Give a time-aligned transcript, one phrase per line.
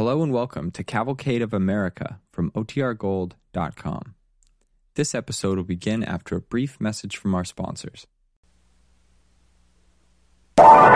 [0.00, 4.14] Hello and welcome to Cavalcade of America from OTRGold.com.
[4.94, 8.06] This episode will begin after a brief message from our sponsors.
[10.56, 10.94] Robert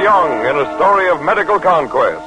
[0.00, 2.24] Young in a story of medical conquest.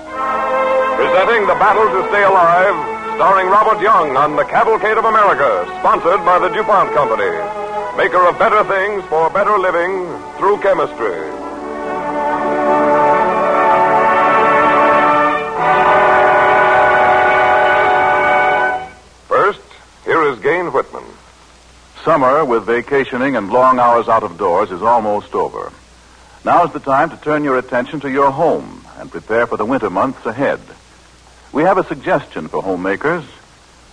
[0.98, 6.26] Presenting The Battle to Stay Alive, starring Robert Young on The Cavalcade of America, sponsored
[6.26, 7.30] by the DuPont Company,
[7.96, 11.30] maker of better things for better living through chemistry.
[19.28, 19.62] First,
[20.04, 21.06] here is Gayne Whitman.
[22.04, 25.72] Summer, with vacationing and long hours out of doors, is almost over.
[26.44, 29.92] Now's the time to turn your attention to your home and prepare for the winter
[29.92, 30.60] months ahead.
[31.52, 33.26] We have a suggestion for homemakers.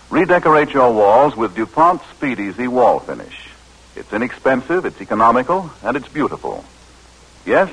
[0.09, 3.49] Redecorate your walls with DuPont Speed Easy wall finish.
[3.97, 6.63] It's inexpensive, it's economical, and it's beautiful.
[7.45, 7.69] Yes,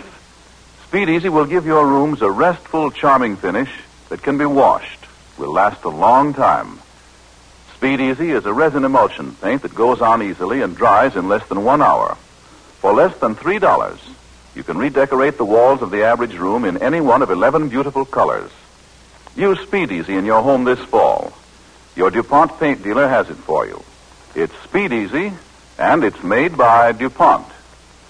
[0.89, 3.71] Speed Easy will give your rooms a restful, charming finish
[4.09, 5.07] that can be washed,
[5.39, 6.81] will last a long time.
[7.77, 11.47] Speed Easy is a resin emulsion paint that goes on easily and dries in less
[11.47, 12.17] than one hour.
[12.81, 14.01] For less than three dollars,
[14.57, 18.05] you can redecorate the walls of the average room in any one of 11 beautiful
[18.05, 18.51] colors.
[19.37, 21.33] Use Speed Easy in your home this fall.
[21.95, 23.85] Your DuPont paint dealer has it for you.
[24.35, 25.33] It's Speed Easy,
[25.79, 27.47] and it's made by DuPont.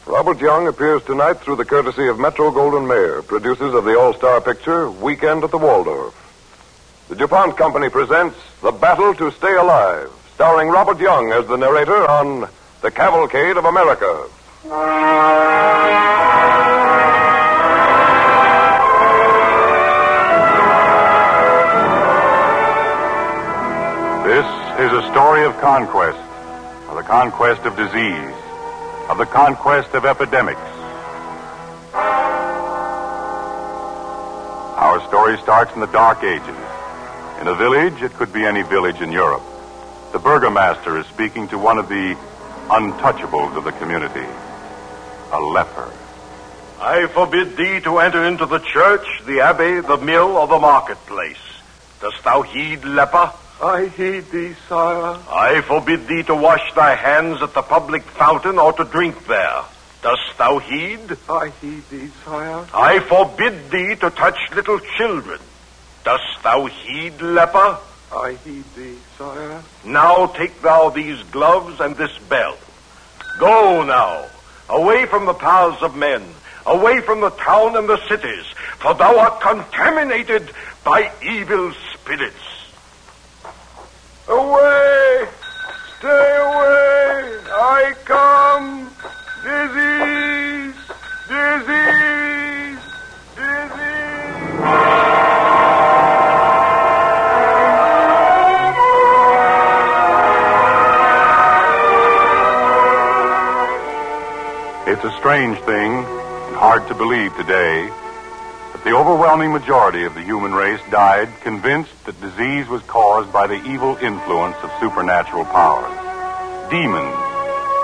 [0.07, 5.43] Robert Young appears tonight through the courtesy of Metro-Goldwyn-Mayer, producers of the all-star picture Weekend
[5.43, 6.15] at the Waldorf.
[7.09, 12.09] The DuPont Company presents The Battle to Stay Alive, starring Robert Young as the narrator
[12.09, 12.49] on
[12.83, 14.29] The Cavalcade of America.
[24.87, 26.19] Is a story of conquest,
[26.89, 28.34] of the conquest of disease,
[29.09, 30.61] of the conquest of epidemics.
[34.79, 36.57] Our story starts in the Dark Ages.
[37.41, 39.42] In a village, it could be any village in Europe.
[40.13, 42.17] The burgomaster is speaking to one of the
[42.68, 44.27] untouchables of the community,
[45.33, 45.92] a leper.
[46.80, 51.42] I forbid thee to enter into the church, the abbey, the mill, or the marketplace.
[52.01, 53.33] Dost thou heed, leper?
[53.62, 55.18] I heed thee, sire.
[55.30, 59.62] I forbid thee to wash thy hands at the public fountain or to drink there.
[60.02, 61.17] Dost thou heed?
[61.28, 62.67] I heed thee, sire.
[62.74, 65.40] I forbid thee to touch little children.
[66.05, 67.78] Dost thou heed, leper?
[68.12, 69.62] I heed thee, sire.
[69.84, 72.58] Now take thou these gloves and this bell.
[73.38, 74.27] Go now,
[74.68, 76.23] away from the paths of men,
[76.67, 78.44] away from the town and the cities,
[78.78, 80.50] for thou art contaminated
[80.84, 82.55] by evil spirits.
[84.29, 85.29] Away!
[85.98, 87.39] Stay away!
[87.48, 88.91] I come!
[89.45, 90.75] Disease!
[91.29, 92.83] Disease!
[93.36, 93.86] Disease!
[104.89, 106.03] It's a strange thing,
[106.59, 107.89] hard to believe today,
[108.86, 113.61] the overwhelming majority of the human race died convinced that disease was caused by the
[113.67, 115.91] evil influence of supernatural powers.
[116.70, 117.17] Demons,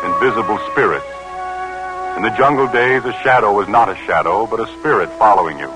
[0.04, 1.04] invisible spirits.
[2.16, 5.72] In the jungle days, a shadow was not a shadow, but a spirit following you.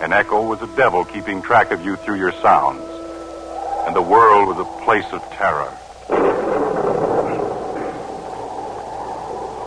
[0.00, 2.84] An echo was a devil keeping track of you through your sounds.
[3.88, 5.74] And the world was a place of terror.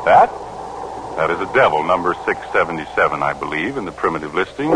[0.06, 0.32] That?
[1.18, 4.74] That is a devil, number 677, I believe, in the primitive listings.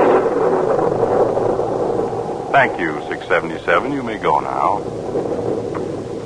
[2.52, 3.92] Thank you, 677.
[3.92, 4.80] You may go now.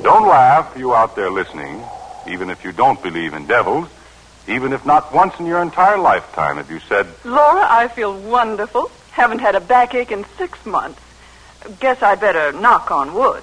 [0.02, 1.82] Don't laugh, you out there listening,
[2.28, 3.88] even if you don't believe in devils,
[4.48, 8.90] even if not once in your entire lifetime have you said, Laura, I feel wonderful.
[9.12, 11.00] Haven't had a backache in six months.
[11.80, 13.42] Guess I'd better knock on wood.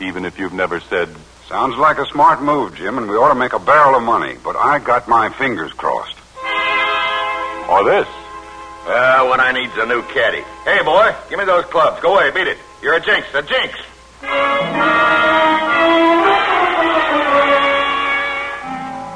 [0.00, 1.08] even if you've never said,
[1.50, 4.36] Sounds like a smart move, Jim, and we ought to make a barrel of money.
[4.44, 6.14] But I got my fingers crossed.
[7.68, 8.06] or this.
[8.86, 10.42] Uh, what I need's a new caddy.
[10.64, 12.00] Hey, boy, give me those clubs.
[12.02, 12.56] Go away, beat it.
[12.80, 13.74] You're a jinx, a jinx.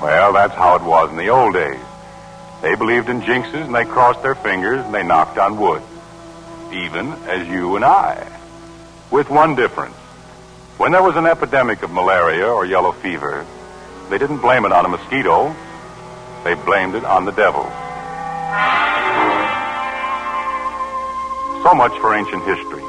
[0.03, 1.79] Well, that's how it was in the old days.
[2.63, 5.83] They believed in jinxes and they crossed their fingers and they knocked on wood.
[6.73, 8.27] Even as you and I.
[9.13, 9.95] With one difference.
[10.77, 13.47] When there was an epidemic of malaria or yellow fever,
[14.11, 15.55] they didn't blame it on a mosquito.
[16.43, 17.63] They blamed it on the devil.
[21.63, 22.83] So much for ancient history.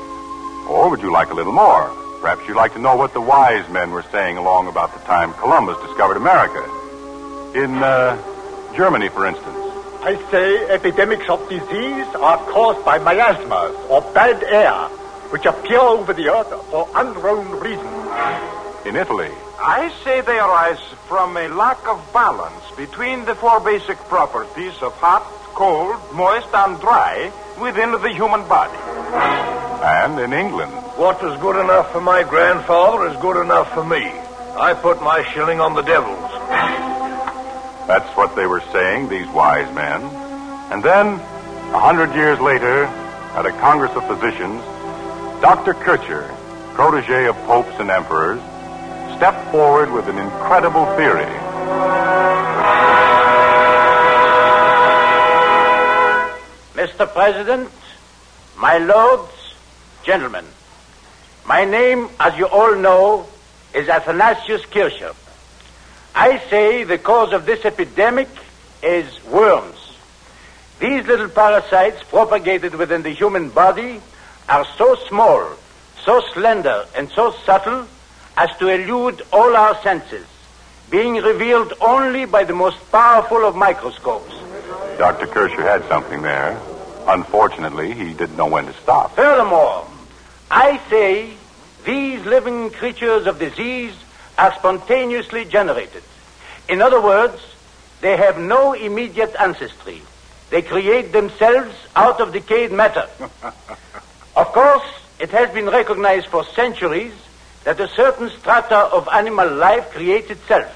[0.68, 1.94] Or would you like a little more?
[2.22, 5.32] Perhaps you'd like to know what the wise men were saying along about the time
[5.34, 6.64] Columbus discovered America.
[7.54, 8.18] In uh,
[8.76, 9.56] Germany, for instance.
[10.02, 14.90] I say epidemics of disease are caused by miasmas or bad air,
[15.36, 18.08] which appear over the earth for unknown reasons.
[18.86, 19.30] In Italy.
[19.60, 20.80] I say they arise
[21.10, 25.24] from a lack of balance between the four basic properties of hot,
[25.54, 28.80] cold, moist, and dry within the human body.
[29.84, 30.72] And in England.
[30.96, 34.04] What is good enough for my grandfather is good enough for me.
[34.56, 36.32] I put my shilling on the devil's.
[37.92, 40.02] That's what they were saying, these wise men.
[40.72, 41.20] And then,
[41.76, 42.86] a hundred years later,
[43.36, 44.64] at a Congress of Physicians,
[45.42, 45.74] Dr.
[45.74, 46.34] Kircher,
[46.74, 48.40] protege of popes and emperors,
[49.16, 51.26] stepped forward with an incredible theory.
[56.74, 57.08] Mr.
[57.14, 57.70] President,
[58.58, 59.32] my lords,
[60.04, 60.46] gentlemen,
[61.46, 63.28] my name, as you all know,
[63.74, 65.14] is Athanasius Kircher.
[66.16, 68.30] I say the cause of this epidemic
[68.82, 69.78] is worms.
[70.80, 74.02] These little parasites propagated within the human body
[74.50, 75.50] are so small,
[76.04, 77.88] so slender, and so subtle
[78.38, 80.26] as to elude all our senses,
[80.90, 84.34] being revealed only by the most powerful of microscopes.
[84.98, 85.28] Dr.
[85.28, 86.60] Kircher had something there.
[87.08, 89.16] Unfortunately, he didn't know when to stop.
[89.16, 89.88] Furthermore,
[90.50, 91.34] I say
[91.86, 93.94] these living creatures of disease
[94.38, 96.04] are spontaneously generated.
[96.68, 97.42] In other words,
[98.02, 100.02] they have no immediate ancestry.
[100.50, 103.08] They create themselves out of decayed matter.
[104.36, 104.84] of course,
[105.20, 107.14] it has been recognized for centuries
[107.64, 110.72] that a certain strata of animal life creates itself.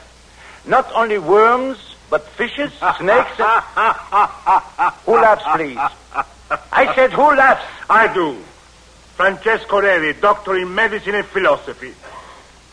[0.65, 1.77] Not only worms,
[2.09, 4.93] but fishes, snakes, and...
[5.05, 5.77] Who laughs, please?
[6.71, 7.63] I said, who laughs?
[7.89, 8.37] I do.
[9.15, 11.93] Francesco Redi, doctor in medicine and philosophy.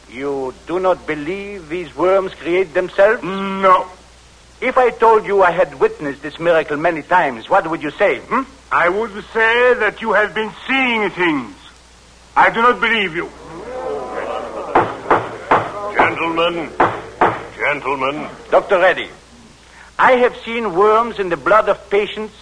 [0.08, 3.22] You do not believe these worms create themselves?
[3.22, 3.86] No.
[4.60, 8.20] If I told you I had witnessed this miracle many times, what would you say?
[8.20, 8.42] Hmm?
[8.72, 11.54] I would say that you have been seeing things.
[12.34, 13.30] I do not believe you.
[15.94, 16.70] Gentlemen,
[17.56, 18.28] gentlemen.
[18.50, 18.78] Dr.
[18.78, 19.08] Redi,
[19.98, 22.34] I have seen worms in the blood of patients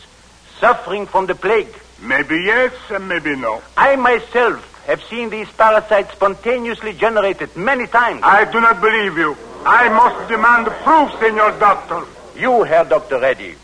[0.60, 1.68] suffering from the plague.
[2.00, 3.62] Maybe yes and maybe no.
[3.76, 8.20] I myself have seen these parasites spontaneously generated many times.
[8.22, 9.36] I do not believe you.
[9.66, 12.04] I must demand proof, Senor Doctor.
[12.38, 13.18] You, Herr Dr.
[13.20, 13.54] Redi,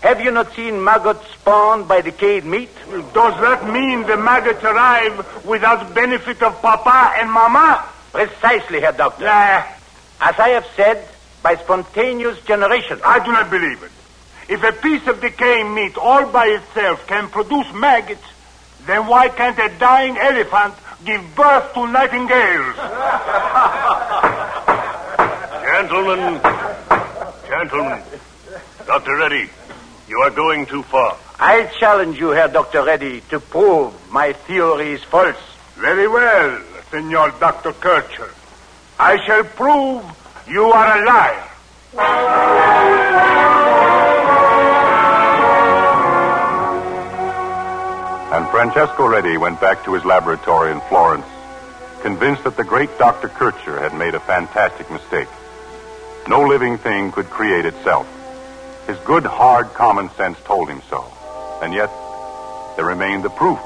[0.00, 2.70] have you not seen maggots spawned by decayed meat?
[2.90, 7.84] Does that mean the maggots arrive without benefit of Papa and Mama?
[8.12, 9.24] Precisely, Herr Doctor.
[9.24, 9.62] Nah.
[10.20, 11.08] As I have said,
[11.42, 13.00] by spontaneous generation.
[13.04, 13.92] I do not believe it.
[14.48, 18.24] If a piece of decaying meat all by itself can produce maggots,
[18.86, 20.74] then why can't a dying elephant
[21.04, 22.74] give birth to nightingales?
[25.78, 26.40] Gentlemen,
[27.46, 28.02] gentlemen.
[28.84, 29.16] Dr.
[29.16, 29.48] Redi,
[30.08, 31.16] you are going too far.
[31.38, 32.82] I challenge you, Herr Dr.
[32.82, 35.36] Redi, to prove my theory is false.
[35.76, 36.60] Very well,
[36.90, 37.72] Senor Dr.
[37.74, 38.28] Kircher.
[38.98, 40.02] I shall prove
[40.48, 41.44] you are a liar.
[48.34, 51.26] And Francesco Redi went back to his laboratory in Florence,
[52.02, 53.28] convinced that the great Dr.
[53.28, 55.28] Kircher had made a fantastic mistake.
[56.28, 58.06] No living thing could create itself.
[58.86, 61.10] His good, hard common sense told him so.
[61.62, 61.90] And yet,
[62.76, 63.58] there remained the proof.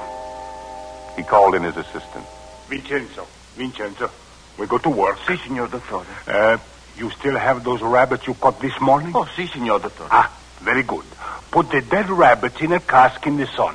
[1.17, 2.25] He called in his assistant.
[2.69, 3.27] Vincenzo,
[3.57, 4.11] Vincenzo,
[4.59, 5.19] we go to work.
[5.27, 6.07] Si, signor dottore.
[6.27, 6.59] Uh,
[6.97, 9.13] you still have those rabbits you caught this morning?
[9.15, 10.09] Oh, si, signor dottore.
[10.11, 11.05] Ah, very good.
[11.51, 13.75] Put the dead rabbits in a cask in the sun.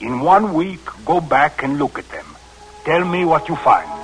[0.00, 2.26] In one week, go back and look at them.
[2.84, 3.95] Tell me what you find.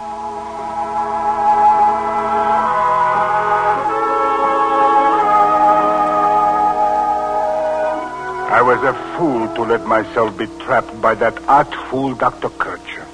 [8.73, 12.49] Was a fool to let myself be trapped by that artful Dr.
[12.49, 13.07] Kircher.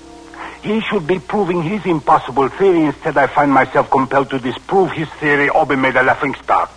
[0.62, 2.84] He should be proving his impossible theory.
[2.84, 6.70] Instead, I find myself compelled to disprove his theory or be made a laughing stock.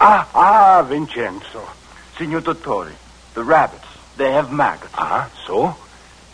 [0.00, 1.66] Ah, ah, Vincenzo.
[2.16, 2.92] Signor dottore,
[3.34, 4.94] the rabbits, they have maggots.
[4.94, 5.74] Ah, so?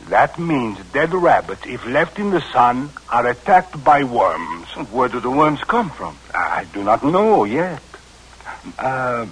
[0.09, 4.69] That means dead rabbits, if left in the sun, are attacked by worms.
[4.93, 6.19] Where do the worms come from?
[6.35, 7.83] I do not know yet.
[8.79, 9.25] Uh,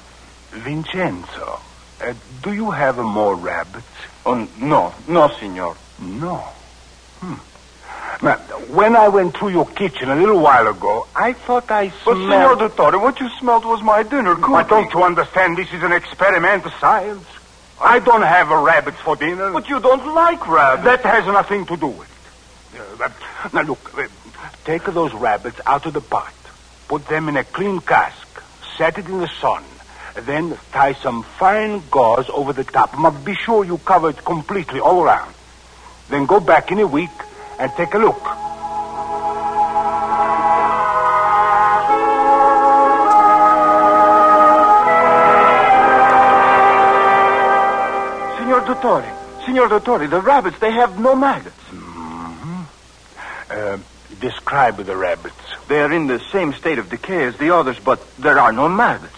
[0.53, 1.61] Vincenzo,
[2.05, 3.87] uh, do you have more rabbits?
[4.27, 5.77] Oh, no, no, senor.
[6.01, 6.37] No.
[7.21, 7.35] Hmm.
[8.25, 8.37] Now,
[8.69, 12.05] when I went through your kitchen a little while ago, I thought I smelled.
[12.05, 12.59] But, smelled...
[12.59, 14.53] signor dottore, what you smelled was my dinner cooking.
[14.53, 15.59] But don't you understand?
[15.59, 17.27] This is an experimental science.
[17.81, 19.53] I don't have a rabbits for dinner.
[19.53, 20.85] But you don't like rabbits.
[20.85, 23.01] That has nothing to do with it.
[23.01, 23.09] Uh,
[23.53, 24.07] now, look, uh,
[24.65, 26.33] take those rabbits out of the pot.
[26.89, 28.29] Put them in a clean cask.
[28.77, 29.65] Set it in the sun.
[30.15, 32.95] Then tie some fine gauze over the top.
[33.01, 35.35] But be sure you cover it completely all around.
[36.09, 37.11] Then go back in a week
[37.59, 38.23] and take a look.
[48.39, 51.57] Signor Dottore, Signor Dottore, the rabbits, they have no maggots.
[51.71, 52.63] Mm-hmm.
[53.51, 53.79] Uh,
[54.21, 55.35] describe the rabbits.
[55.69, 58.69] They are in the same state of decay as the others, but there are no
[58.69, 59.14] maggots.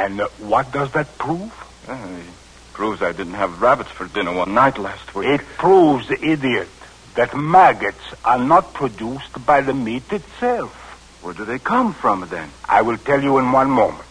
[0.00, 1.52] And uh, what does that prove?
[1.86, 5.28] Uh, it proves I didn't have rabbits for dinner one night last week.
[5.28, 6.68] It proves, idiot,
[7.16, 10.72] that maggots are not produced by the meat itself.
[11.20, 12.48] Where do they come from, then?
[12.64, 14.08] I will tell you in one moment.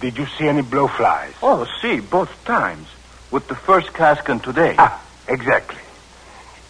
[0.00, 1.34] Did you see any blowflies?
[1.42, 2.86] Oh, see, both times.
[3.32, 4.76] With the first cask and today.
[4.78, 5.82] Ah, exactly.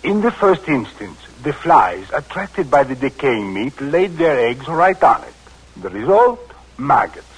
[0.03, 5.03] In the first instance, the flies, attracted by the decaying meat, laid their eggs right
[5.03, 5.35] on it.
[5.83, 6.41] The result?
[6.79, 7.36] Maggots.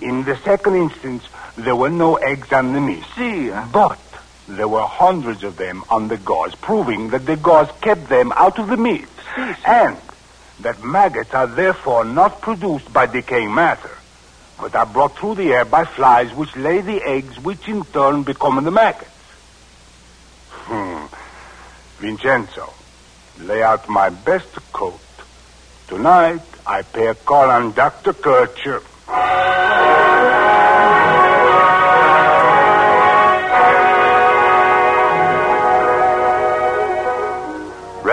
[0.00, 1.24] In the second instance,
[1.56, 3.02] there were no eggs on the meat.
[3.16, 3.66] See, uh...
[3.72, 3.98] but
[4.46, 8.58] there were hundreds of them on the gauze, proving that the gauze kept them out
[8.58, 9.06] of the meat.
[9.34, 9.60] See, see.
[9.66, 9.96] And
[10.60, 13.90] that maggots are therefore not produced by decaying matter,
[14.60, 18.22] but are brought through the air by flies which lay the eggs, which in turn
[18.22, 19.10] become the maggots.
[20.50, 21.06] Hmm.
[22.00, 22.72] Vincenzo,
[23.40, 25.00] lay out my best coat.
[25.88, 28.12] Tonight, I pay a call on Dr.
[28.12, 28.82] Kircher.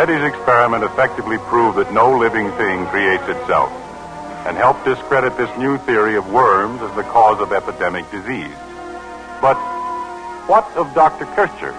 [0.05, 3.71] Redi's experiment effectively proved that no living thing creates itself
[4.45, 8.53] and helped discredit this new theory of worms as the cause of epidemic disease.
[9.41, 9.57] But
[10.45, 11.25] what of Dr.
[11.33, 11.73] Kircher?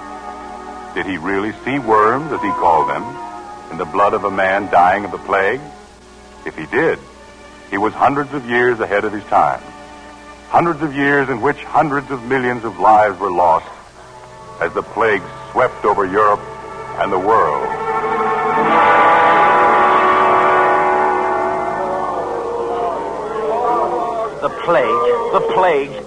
[0.96, 3.04] Did he really see worms, as he called them,
[3.70, 5.60] in the blood of a man dying of the plague?
[6.44, 6.98] If he did,
[7.70, 9.62] he was hundreds of years ahead of his time.
[10.48, 13.70] Hundreds of years in which hundreds of millions of lives were lost
[14.60, 16.40] as the plague swept over Europe
[16.98, 17.85] and the world.
[24.66, 26.04] Plague, the plague.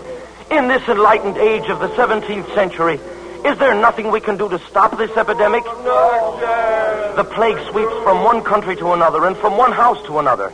[0.52, 3.00] In this enlightened age of the 17th century,
[3.46, 5.64] is there nothing we can do to stop this epidemic?
[5.64, 10.52] No, The plague sweeps from one country to another and from one house to another.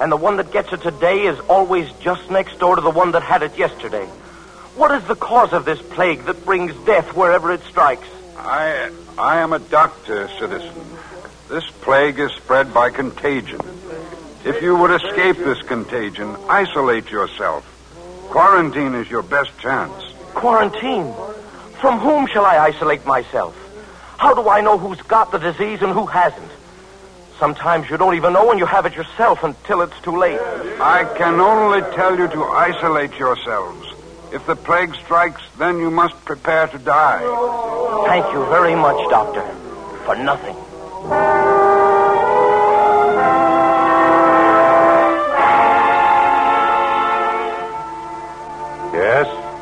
[0.00, 3.10] And the one that gets it today is always just next door to the one
[3.12, 4.06] that had it yesterday.
[4.76, 8.06] What is the cause of this plague that brings death wherever it strikes?
[8.36, 10.76] I I am a doctor, citizen.
[11.48, 13.60] This plague is spread by contagion.
[14.48, 17.66] If you would escape this contagion, isolate yourself.
[18.30, 19.92] Quarantine is your best chance.
[20.32, 21.12] Quarantine?
[21.82, 23.54] From whom shall I isolate myself?
[24.16, 26.50] How do I know who's got the disease and who hasn't?
[27.38, 30.40] Sometimes you don't even know when you have it yourself until it's too late.
[30.80, 33.86] I can only tell you to isolate yourselves.
[34.32, 37.20] If the plague strikes, then you must prepare to die.
[38.06, 39.42] Thank you very much, Doctor.
[40.06, 41.67] For nothing.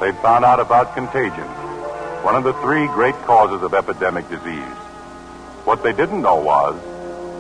[0.06, 1.48] They'd found out about contagion,
[2.22, 4.76] one of the three great causes of epidemic disease.
[5.66, 6.76] What they didn't know was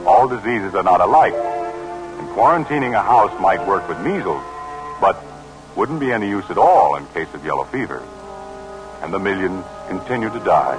[0.04, 1.34] all diseases are not alike.
[1.34, 4.42] And quarantining a house might work with measles,
[5.00, 5.16] but
[5.76, 8.02] wouldn't be any use at all in case of yellow fever.
[9.00, 10.74] And the millions continue to die.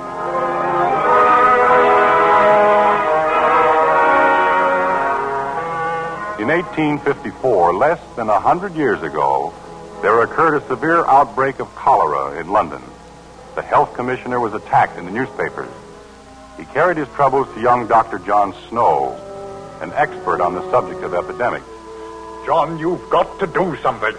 [6.37, 9.53] In 1854, less than a hundred years ago,
[10.01, 12.81] there occurred a severe outbreak of cholera in London.
[13.55, 15.69] The health commissioner was attacked in the newspapers.
[16.57, 18.19] He carried his troubles to young Dr.
[18.19, 19.15] John Snow,
[19.81, 21.65] an expert on the subject of epidemics.
[22.45, 24.13] John, you've got to do something.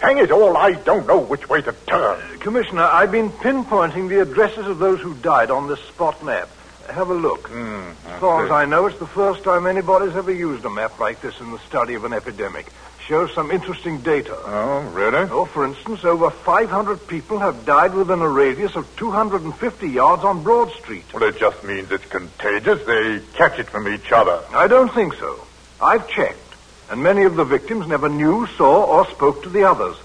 [0.00, 2.38] Hang it all, I don't know which way to turn.
[2.38, 6.48] Commissioner, I've been pinpointing the addresses of those who died on this spot map.
[6.88, 7.48] Have a look.
[7.50, 10.98] Mm, as far as I know, it's the first time anybody's ever used a map
[10.98, 12.66] like this in the study of an epidemic.
[13.10, 14.36] Shows some interesting data.
[14.46, 15.28] Oh, really?
[15.32, 20.44] Oh, for instance, over 500 people have died within a radius of 250 yards on
[20.44, 21.02] Broad Street.
[21.12, 22.78] Well, it just means it's contagious.
[22.86, 24.44] They catch it from each other.
[24.50, 25.44] I don't think so.
[25.80, 26.54] I've checked,
[26.88, 29.96] and many of the victims never knew, saw, or spoke to the others.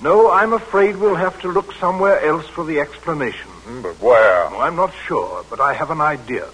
[0.00, 3.52] No, I'm afraid we'll have to look somewhere else for the explanation.
[3.64, 4.50] Mm, But where?
[4.50, 6.48] Well, I'm not sure, but I have an idea.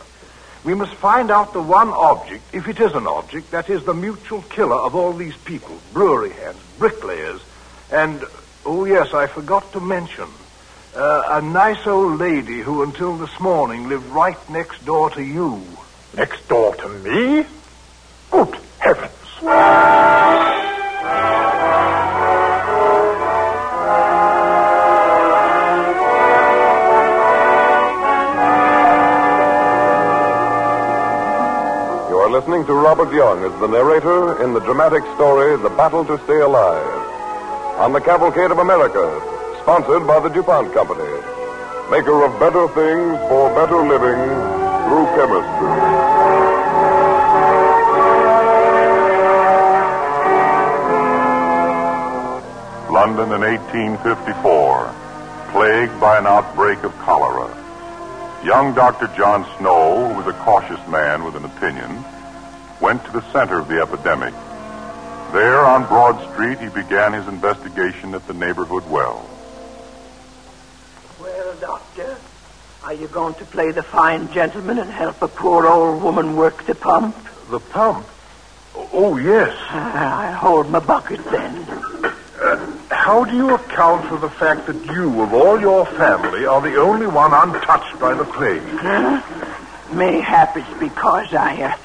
[0.62, 3.94] We must find out the one object, if it is an object, that is the
[3.94, 7.40] mutual killer of all these people brewery hands, bricklayers,
[7.90, 8.22] and,
[8.64, 10.28] oh, yes, I forgot to mention,
[10.92, 15.62] Uh, a nice old lady who, until this morning, lived right next door to you.
[16.16, 17.46] Next door to me?
[18.28, 19.12] Good heavens.
[32.30, 36.16] Are listening to Robert Young as the narrator in the dramatic story The Battle to
[36.24, 36.86] Stay Alive.
[37.78, 39.02] On the Cavalcade of America,
[39.62, 41.10] sponsored by the DuPont Company,
[41.90, 44.20] maker of better things for better living
[44.86, 45.74] through chemistry.
[52.94, 54.94] London in 1854,
[55.50, 57.50] plagued by an outbreak of cholera.
[58.44, 59.08] Young Dr.
[59.16, 62.04] John Snow, who was a cautious man with an opinion,
[62.80, 64.34] went to the center of the epidemic.
[65.32, 69.28] There on Broad Street, he began his investigation at the neighborhood well.
[71.20, 72.16] Well, Doctor,
[72.82, 76.66] are you going to play the fine gentleman and help a poor old woman work
[76.66, 77.14] the pump?
[77.50, 78.06] The pump?
[78.74, 79.56] Oh, yes.
[79.70, 81.66] I hold my bucket then.
[82.90, 86.76] How do you account for the fact that you, of all your family, are the
[86.76, 88.62] only one untouched by the plague?
[88.62, 89.22] Huh?
[89.92, 91.76] Mayhap it's because I uh,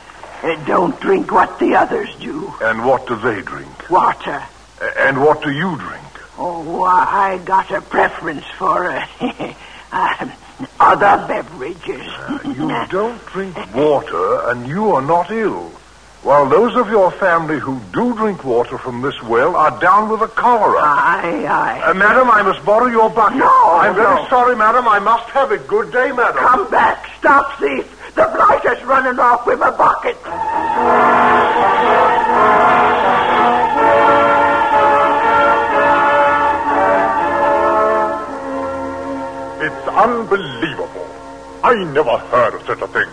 [0.65, 2.53] don't drink what the others do.
[2.61, 3.89] And what do they drink?
[3.89, 4.43] Water.
[4.97, 6.03] And what do you drink?
[6.37, 9.07] Oh, I got a preference for uh,
[9.91, 10.29] uh,
[10.79, 12.05] other beverages.
[12.45, 15.71] You don't drink water, and you are not ill.
[16.23, 20.21] While those of your family who do drink water from this well are down with
[20.21, 20.81] the cholera.
[20.81, 21.81] Aye, aye.
[21.85, 23.37] Uh, madam, I must borrow your bucket.
[23.37, 24.87] No, I'm very sorry, madam.
[24.87, 25.67] I must have it.
[25.67, 26.37] Good day, madam.
[26.37, 27.11] Come back.
[27.19, 27.94] Stop thief.
[28.15, 30.15] The blighter's running off with my bucket.
[39.62, 41.07] It's unbelievable.
[41.62, 43.10] I never heard of such a thing.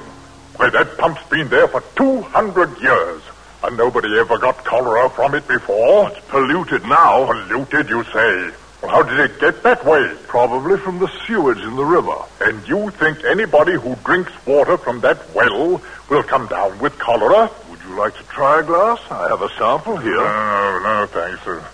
[0.56, 3.23] Why, that pump's been there for 200 years,
[3.64, 6.11] and nobody ever got cholera from it before.
[6.11, 7.26] It's polluted now.
[7.26, 8.53] Polluted, you say?
[8.83, 10.12] Well, how did it get that way?
[10.27, 12.16] Probably from the sewage in the river.
[12.40, 17.49] And you think anybody who drinks water from that well will come down with cholera?
[17.71, 18.99] Would you like to try a glass?
[19.09, 20.16] I have a sample here.
[20.16, 21.47] No, no, thanks.
[21.47, 21.64] Uh,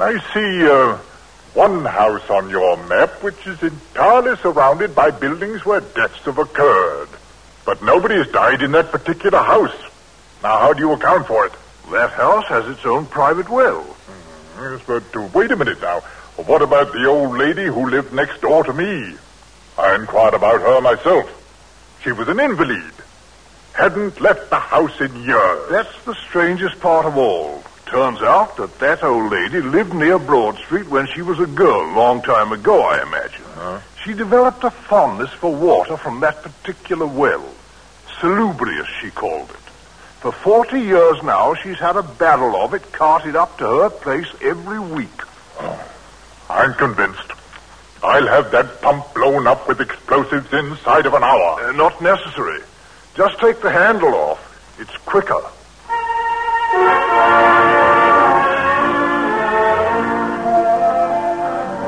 [0.00, 0.96] I see uh,
[1.54, 7.08] one house on your map which is entirely surrounded by buildings where deaths have occurred.
[7.64, 9.76] But nobody has died in that particular house.
[10.42, 11.52] Now, how do you account for it?
[11.92, 13.84] That house has its own private well.
[14.60, 16.00] Yes, but uh, wait a minute now.
[16.46, 19.14] What about the old lady who lived next door to me?
[19.78, 21.28] I inquired about her myself.
[22.02, 22.92] She was an invalid.
[23.72, 25.70] Hadn't left the house in years.
[25.70, 27.62] That's the strangest part of all.
[27.86, 31.92] Turns out that that old lady lived near Broad Street when she was a girl,
[31.94, 33.44] long time ago, I imagine.
[34.04, 37.44] She developed a fondness for water from that particular well.
[38.20, 39.56] Salubrious, she called it.
[40.20, 44.28] For 40 years now, she's had a barrel of it carted up to her place
[44.42, 45.08] every week.
[46.50, 47.32] I'm convinced.
[48.02, 51.62] I'll have that pump blown up with explosives inside of an hour.
[51.62, 52.60] Uh, not necessary.
[53.14, 54.76] Just take the handle off.
[54.78, 55.40] It's quicker.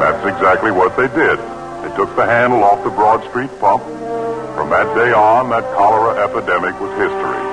[0.01, 1.39] That's exactly what they did.
[1.39, 3.83] They took the handle off the Broad Street pump.
[4.55, 7.52] From that day on, that cholera epidemic was history.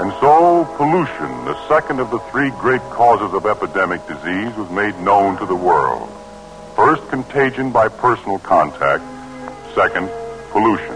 [0.00, 4.98] And so, pollution, the second of the three great causes of epidemic disease, was made
[5.00, 6.10] known to the world.
[6.76, 9.02] First, contagion by personal contact.
[9.74, 10.10] Second,
[10.50, 10.94] pollution.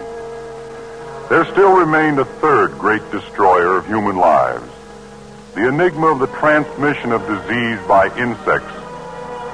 [1.30, 4.68] There still remained a third great destroyer of human lives.
[5.54, 8.74] The enigma of the transmission of disease by insects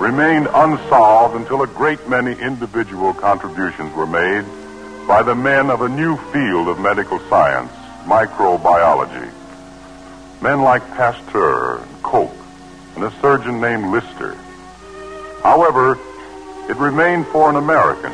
[0.00, 4.44] remained unsolved until a great many individual contributions were made
[5.06, 7.70] by the men of a new field of medical science,
[8.04, 9.30] microbiology.
[10.40, 12.32] Men like Pasteur and Koch
[12.94, 14.34] and a surgeon named Lister.
[15.42, 15.98] However,
[16.70, 18.12] it remained for an American,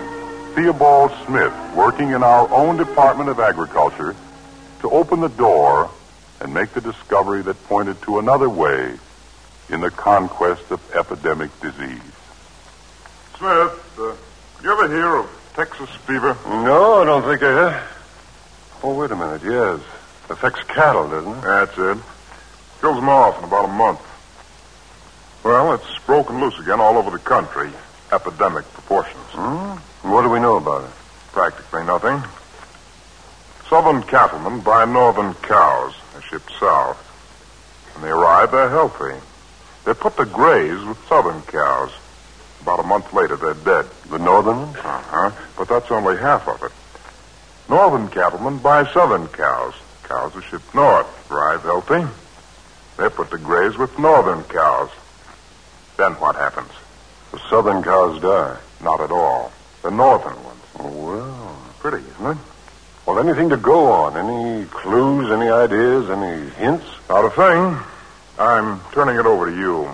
[0.54, 4.16] Theobald Smith, working in our own Department of Agriculture,
[4.80, 5.90] to open the door
[6.40, 8.98] and make the discovery that pointed to another way
[9.68, 12.00] in the conquest of epidemic disease.
[13.38, 14.14] Smith, uh,
[14.62, 16.36] you ever hear of Texas fever?
[16.46, 17.96] No, I don't think I have.
[18.82, 19.42] Oh, wait a minute.
[19.44, 19.80] Yes.
[20.30, 21.40] Affects cattle, doesn't it?
[21.42, 21.98] That's it.
[22.80, 24.00] Kills them off in about a month.
[25.44, 27.70] Well, it's broken loose again all over the country.
[28.12, 29.26] Epidemic proportions.
[29.32, 30.08] Hmm?
[30.08, 30.90] What do we know about it?
[31.32, 32.22] Practically nothing.
[33.68, 35.94] Southern cattlemen buy northern cows.
[36.12, 36.96] They're shipped south.
[37.94, 39.20] When they arrive, they're healthy.
[39.84, 41.90] They put the graze with southern cows.
[42.62, 43.90] About a month later, they're dead.
[44.10, 44.76] The northern ones?
[44.76, 45.30] Uh-huh.
[45.56, 46.72] But that's only half of it.
[47.68, 49.74] Northern cattlemen buy southern cows.
[50.04, 52.04] Cows are shipped north, thrive healthy.
[52.98, 54.90] They put to graze with northern cows.
[55.96, 56.70] Then what happens?
[57.32, 58.58] The southern cows die.
[58.82, 59.52] Not at all.
[59.82, 60.60] The northern ones.
[60.78, 62.36] Well, Pretty, isn't it?
[63.06, 64.16] well, anything to go on?
[64.16, 66.84] Any clues, any ideas, any hints?
[67.08, 67.78] Not a thing.
[68.38, 69.88] I'm turning it over to you.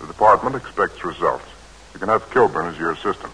[0.00, 1.44] The department expects results.
[2.02, 3.32] Can Kilborn as your assistant.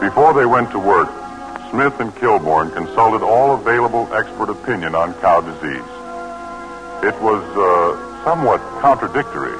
[0.00, 1.08] Before they went to work,
[1.72, 5.90] Smith and Kilborn consulted all available expert opinion on cow disease.
[7.02, 9.58] It was uh, somewhat contradictory.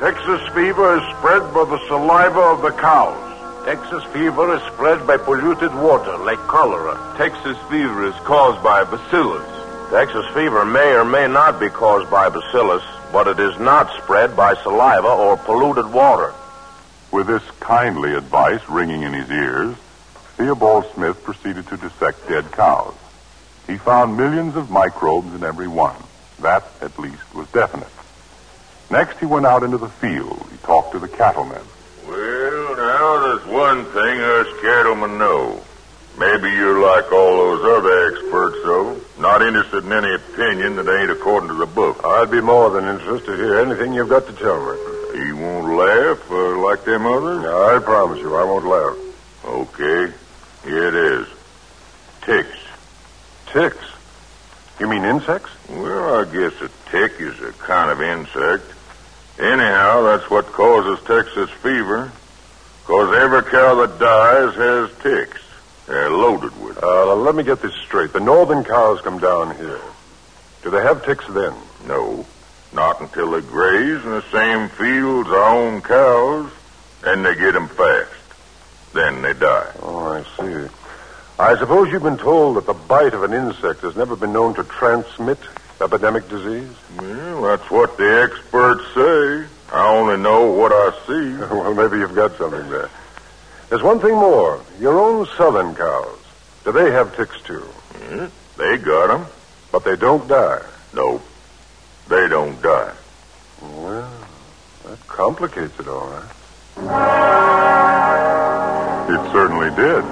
[0.00, 3.23] Texas fever is spread by the saliva of the cows.
[3.64, 7.00] Texas fever is spread by polluted water, like cholera.
[7.16, 9.48] Texas fever is caused by bacillus.
[9.90, 14.36] Texas fever may or may not be caused by bacillus, but it is not spread
[14.36, 16.34] by saliva or polluted water.
[17.10, 19.74] With this kindly advice ringing in his ears,
[20.36, 22.92] Theobald Smith proceeded to dissect dead cows.
[23.66, 25.96] He found millions of microbes in every one.
[26.40, 27.88] That, at least, was definite.
[28.90, 30.46] Next, he went out into the field.
[30.50, 31.62] He talked to the cattlemen.
[33.04, 35.62] There's one thing us cattlemen know.
[36.18, 38.98] Maybe you're like all those other experts, though.
[39.18, 42.00] Not interested in any opinion that ain't according to the book.
[42.02, 45.26] I'd be more than interested to hear anything you've got to tell me.
[45.26, 47.42] You won't laugh uh, like them others?
[47.42, 48.96] No, I promise you, I won't laugh.
[49.44, 50.12] Okay.
[50.64, 51.26] Here it is.
[52.22, 52.58] Ticks.
[53.52, 53.84] Ticks?
[54.80, 55.50] You mean insects?
[55.68, 58.64] Well, I guess a tick is a kind of insect.
[59.38, 62.10] Anyhow, that's what causes Texas fever.
[62.84, 65.40] Cause every cow that dies has ticks.
[65.86, 66.84] They're loaded with them.
[66.84, 68.12] Uh, let me get this straight.
[68.12, 69.80] The northern cows come down here.
[70.62, 71.54] Do they have ticks then?
[71.86, 72.26] No.
[72.72, 76.50] Not until they graze in the same fields our own cows,
[77.04, 78.10] and they get 'em fast.
[78.92, 79.70] Then they die.
[79.82, 80.68] Oh, I see.
[81.38, 84.54] I suppose you've been told that the bite of an insect has never been known
[84.54, 85.38] to transmit
[85.80, 86.70] epidemic disease?
[86.98, 89.53] Well, that's what the experts say.
[89.74, 91.36] I only know what I see.
[91.54, 92.88] well, maybe you've got something there.
[93.68, 94.60] There's one thing more.
[94.78, 96.18] Your own southern cows.
[96.64, 97.66] Do they have ticks too?
[98.00, 99.26] Yeah, they got 'em.
[99.72, 100.62] But they don't die.
[100.94, 101.22] Nope.
[102.08, 102.92] They don't die.
[103.60, 104.08] Well,
[104.86, 106.30] that complicates it all right.
[109.10, 110.04] It certainly did.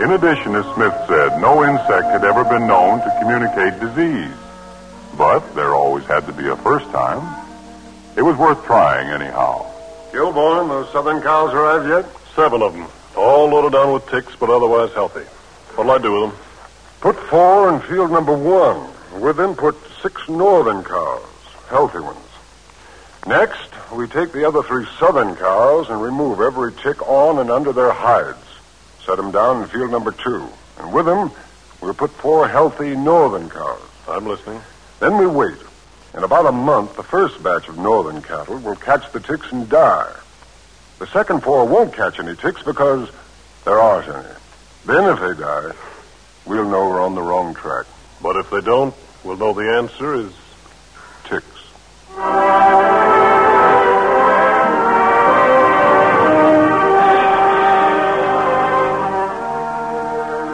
[0.00, 4.34] In addition, as Smith said, no insect had ever been known to communicate disease.
[5.18, 7.22] But there always had to be a first time.
[8.16, 9.66] It was worth trying, anyhow.
[10.12, 12.06] Kilborn, those southern cows arrived yet?
[12.36, 12.86] Seven of them.
[13.16, 15.24] All loaded down with ticks, but otherwise healthy.
[15.74, 16.40] What'll I do with them?
[17.00, 18.88] Put four in field number one.
[19.20, 21.22] With them, put six northern cows,
[21.68, 22.18] healthy ones.
[23.26, 27.72] Next, we take the other three southern cows and remove every tick on and under
[27.72, 28.38] their hides.
[29.04, 30.46] Set them down in field number two.
[30.78, 31.30] And with them,
[31.80, 33.80] we'll put four healthy northern cows.
[34.08, 34.60] I'm listening.
[35.00, 35.56] Then we wait.
[36.16, 39.68] In about a month, the first batch of northern cattle will catch the ticks and
[39.68, 40.14] die.
[41.00, 43.10] The second four won't catch any ticks because
[43.64, 44.34] there aren't any.
[44.86, 45.72] Then, if they die,
[46.46, 47.86] we'll know we're on the wrong track.
[48.22, 50.32] But if they don't, we'll know the answer is
[51.24, 51.46] ticks.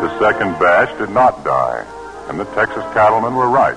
[0.00, 1.84] The second batch did not die,
[2.30, 3.76] and the Texas cattlemen were right.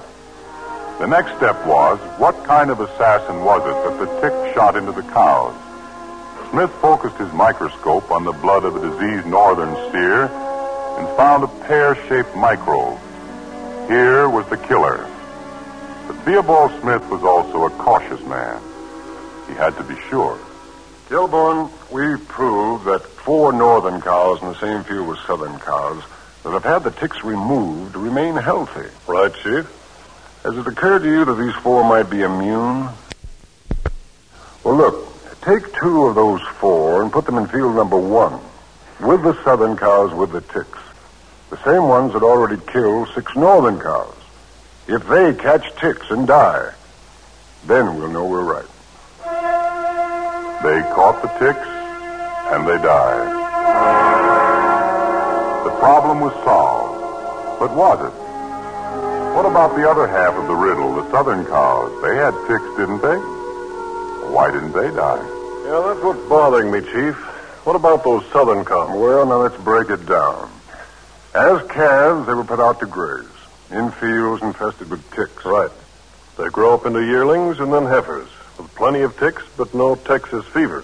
[1.00, 4.92] The next step was what kind of assassin was it that the tick shot into
[4.92, 5.56] the cows?
[6.52, 11.48] Smith focused his microscope on the blood of a diseased northern steer and found a
[11.66, 13.00] pear shaped microbe.
[13.88, 15.10] Here was the killer.
[16.08, 18.62] But Theobald Smith was also a cautious man.
[19.48, 20.38] He had to be sure.
[21.10, 26.04] Kilborn, we've proved that four northern cows in the same field with southern cows
[26.44, 28.90] that have had the ticks removed remain healthy.
[29.08, 29.68] Right, Chief?
[30.44, 32.90] Has it occurred to you that these four might be immune?
[34.66, 38.42] Well, look, take two of those four and put them in field number one
[39.00, 40.80] with the southern cows with the ticks.
[41.50, 44.16] The same ones that already killed six northern cows.
[44.88, 46.74] If they catch ticks and die,
[47.66, 48.68] then we'll know we're right.
[50.62, 51.68] They caught the ticks,
[52.52, 53.32] and they died.
[55.66, 57.60] The problem was solved.
[57.60, 58.23] But was it?
[59.34, 61.91] What about the other half of the riddle, the southern cows?
[62.04, 63.17] They had ticks, didn't they?
[64.30, 65.26] Why didn't they die?
[65.65, 67.15] Yeah, that's what's bothering me, Chief.
[67.65, 68.91] What about those southern cows?
[68.91, 70.52] Well, now let's break it down.
[71.34, 73.26] As calves, they were put out to graze
[73.72, 75.43] in fields infested with ticks.
[75.43, 75.72] Right.
[76.38, 80.46] They grow up into yearlings and then heifers, with plenty of ticks, but no Texas
[80.46, 80.84] fever.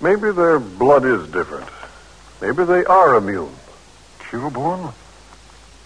[0.00, 1.68] Maybe their blood is different.
[2.40, 3.54] Maybe they are immune.
[4.18, 4.92] Kilborn?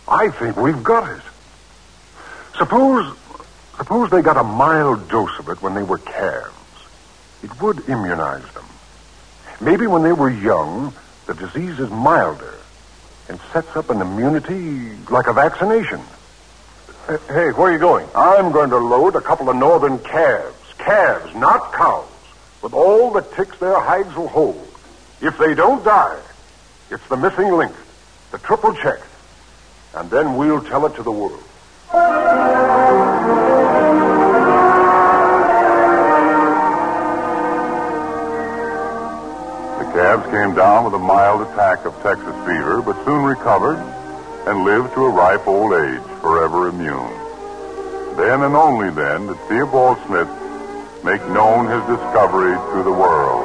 [0.09, 1.22] I think we've got it.
[2.57, 3.17] Suppose,
[3.77, 6.55] suppose they got a mild dose of it when they were calves.
[7.43, 8.64] It would immunize them.
[9.61, 10.95] Maybe when they were young,
[11.27, 12.55] the disease is milder
[13.29, 16.01] and sets up an immunity like a vaccination.
[17.07, 18.09] Hey, where are you going?
[18.14, 20.57] I'm going to load a couple of northern calves.
[20.79, 22.09] Calves, not cows.
[22.62, 24.69] With all the ticks their hides will hold.
[25.21, 26.21] If they don't die,
[26.90, 27.75] it's the missing link,
[28.31, 29.01] the triple check.
[29.95, 31.43] And then we'll tell it to the world.
[31.94, 32.00] The
[39.92, 43.76] calves came down with a mild attack of Texas fever, but soon recovered
[44.48, 47.12] and lived to a ripe old age, forever immune.
[48.16, 50.28] Then and only then did Theobald Smith
[51.04, 53.43] make known his discovery to the world.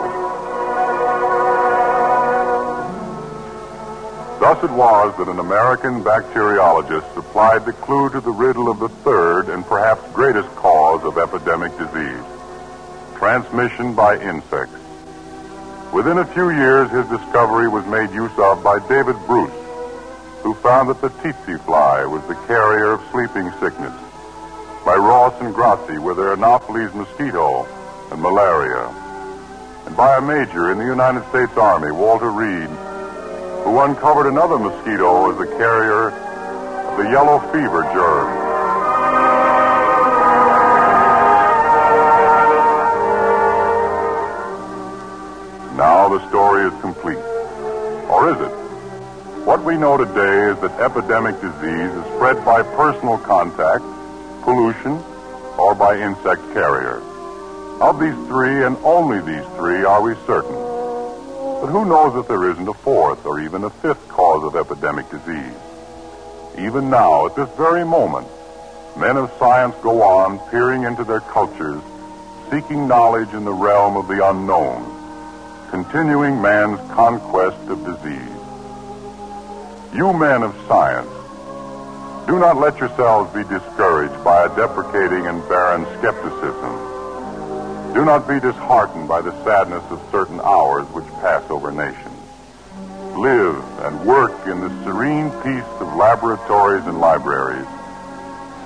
[4.50, 8.90] Thus it was that an American bacteriologist supplied the clue to the riddle of the
[8.90, 12.24] third and perhaps greatest cause of epidemic disease
[13.16, 14.74] transmission by insects.
[15.94, 19.54] Within a few years, his discovery was made use of by David Bruce,
[20.42, 23.94] who found that the tsetse fly was the carrier of sleeping sickness,
[24.84, 27.68] by Ross and Grassi with their Anopheles mosquito
[28.10, 28.90] and malaria,
[29.86, 32.89] and by a major in the United States Army, Walter Reed,
[33.64, 38.50] who uncovered another mosquito as the carrier of the yellow fever germ.
[45.78, 47.18] Now the story is complete.
[48.10, 48.60] Or is it?
[49.46, 53.84] What we know today is that epidemic disease is spread by personal contact,
[54.44, 55.02] pollution,
[55.58, 57.04] or by insect carriers.
[57.82, 60.69] Of these three, and only these three, are we certain.
[61.62, 65.10] But who knows if there isn't a fourth or even a fifth cause of epidemic
[65.10, 65.58] disease?
[66.58, 68.28] Even now, at this very moment,
[68.98, 71.82] men of science go on peering into their cultures,
[72.50, 74.84] seeking knowledge in the realm of the unknown,
[75.70, 78.40] continuing man's conquest of disease.
[79.94, 81.10] You men of science,
[82.26, 86.99] do not let yourselves be discouraged by a deprecating and barren skepticism.
[87.94, 92.06] Do not be disheartened by the sadness of certain hours which pass over nations.
[93.18, 97.66] Live and work in the serene peace of laboratories and libraries,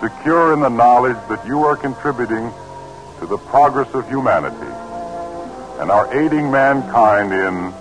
[0.02, 2.52] secure in the knowledge that you are contributing
[3.20, 4.74] to the progress of humanity
[5.80, 7.72] and are aiding mankind in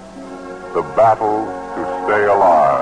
[0.74, 2.81] the battle to stay alive.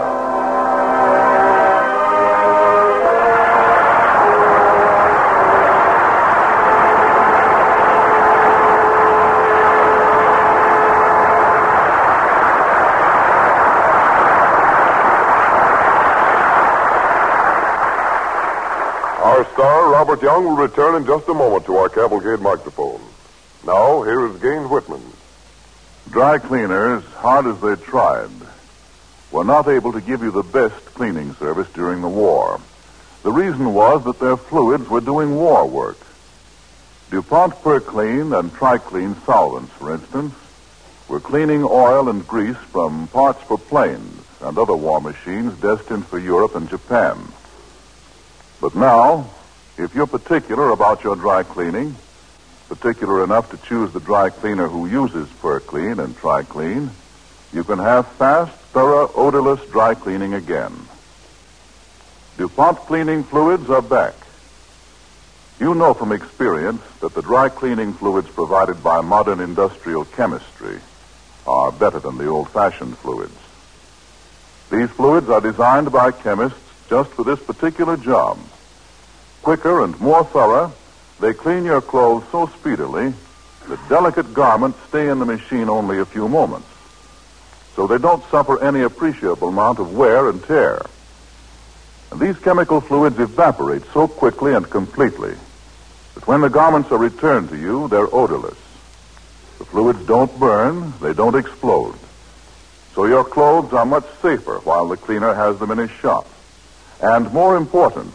[20.11, 23.01] Robert Young, will return in just a moment to our cavalcade microphone.
[23.64, 25.05] Now, here is Gaines Whitman.
[26.11, 28.33] Dry cleaners, hard as they tried,
[29.31, 32.61] were not able to give you the best cleaning service during the war.
[33.23, 35.99] The reason was that their fluids were doing war work.
[37.12, 40.35] DuPont Perclean and Triclean solvents, for instance,
[41.07, 46.18] were cleaning oil and grease from parts for planes and other war machines destined for
[46.18, 47.16] Europe and Japan.
[48.61, 49.31] But now,
[49.81, 51.97] if you're particular about your dry cleaning,
[52.69, 56.90] particular enough to choose the dry cleaner who uses Perclean and Triclean,
[57.53, 60.73] you can have fast, thorough, odorless dry cleaning again.
[62.37, 64.14] DuPont cleaning fluids are back.
[65.59, 70.79] You know from experience that the dry cleaning fluids provided by modern industrial chemistry
[71.47, 73.33] are better than the old fashioned fluids.
[74.71, 78.38] These fluids are designed by chemists just for this particular job.
[79.42, 80.72] Quicker and more thorough,
[81.18, 83.14] they clean your clothes so speedily
[83.68, 86.66] that delicate garments stay in the machine only a few moments.
[87.76, 90.83] So they don't suffer any appreciable amount of wear and tear.
[92.11, 95.35] And these chemical fluids evaporate so quickly and completely
[96.14, 98.59] that when the garments are returned to you, they're odorless.
[99.59, 101.94] The fluids don't burn, they don't explode.
[102.94, 106.26] So your clothes are much safer while the cleaner has them in his shop.
[107.00, 108.14] And more important,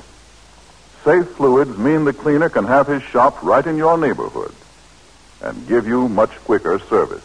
[1.06, 4.54] safe fluids mean the cleaner can have his shop right in your neighborhood
[5.40, 7.24] and give you much quicker service.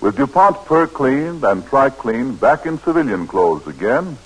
[0.00, 4.16] With DuPont Perclean and Triclean back in civilian clothes again,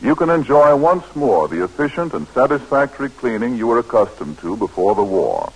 [0.00, 4.94] you can enjoy once more the efficient and satisfactory cleaning you were accustomed to before
[4.94, 5.52] the war.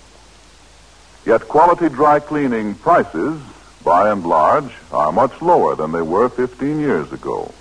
[1.24, 3.40] Yet quality dry cleaning prices,
[3.82, 7.52] by and large, are much lower than they were 15 years ago.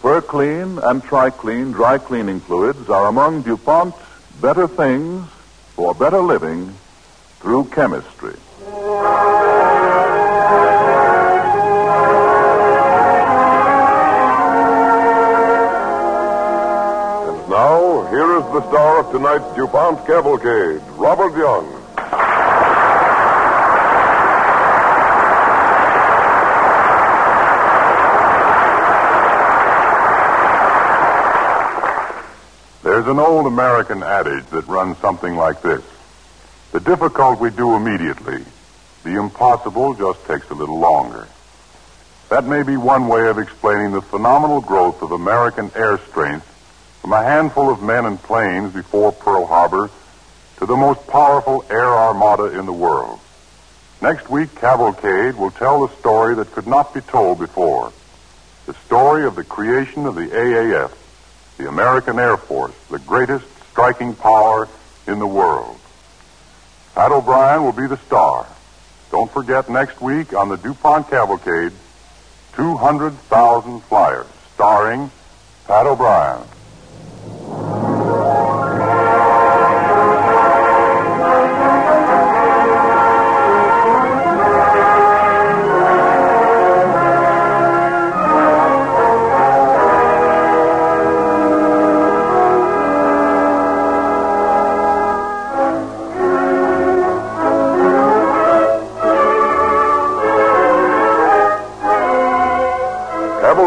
[0.00, 3.98] Perclean and Triclean dry cleaning fluids are among DuPont's
[4.40, 5.28] better things
[5.74, 6.74] for better living
[7.40, 8.34] through chemistry.
[17.28, 21.79] And now, here is the star of tonight's DuPont Cavalcade, Robert Young.
[33.00, 35.82] There's an old American adage that runs something like this.
[36.72, 38.44] The difficult we do immediately.
[39.04, 41.26] The impossible just takes a little longer.
[42.28, 46.44] That may be one way of explaining the phenomenal growth of American air strength
[47.00, 49.88] from a handful of men and planes before Pearl Harbor
[50.58, 53.18] to the most powerful air armada in the world.
[54.02, 57.94] Next week, Cavalcade will tell the story that could not be told before.
[58.66, 60.90] The story of the creation of the AAF,
[61.60, 64.66] the American Air Force, the greatest striking power
[65.06, 65.78] in the world.
[66.94, 68.46] Pat O'Brien will be the star.
[69.10, 71.72] Don't forget next week on the DuPont Cavalcade,
[72.54, 75.10] 200,000 Flyers, starring
[75.66, 76.46] Pat O'Brien.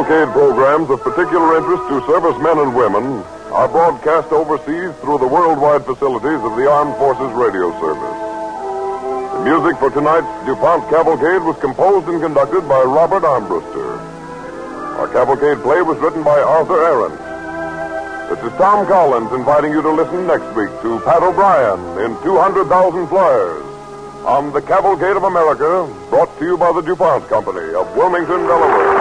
[0.04, 3.24] Cavalcade programs of particular interest to servicemen and women
[3.56, 8.20] are broadcast overseas through the worldwide facilities of the Armed Forces Radio Service.
[9.32, 13.96] The music for tonight's DuPont Cavalcade was composed and conducted by Robert Armbruster.
[15.00, 17.16] Our Cavalcade play was written by Arthur Arent.
[18.28, 23.08] This is Tom Collins inviting you to listen next week to Pat O'Brien in 200,000
[23.08, 23.64] Flyers
[24.28, 28.93] on the Cavalcade of America, brought to you by the DuPont Company of Wilmington, Delaware.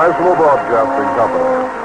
[0.00, 1.79] National Broadcasting Company.